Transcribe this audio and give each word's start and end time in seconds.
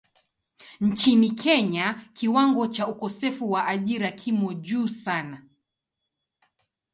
Nchini 0.81 1.31
Kenya 1.31 2.01
kiwango 2.13 2.67
cha 2.67 2.87
ukosefu 2.87 3.51
wa 3.51 3.67
ajira 3.67 4.11
kimo 4.11 4.53
juu 4.53 4.87
sana. 4.87 5.45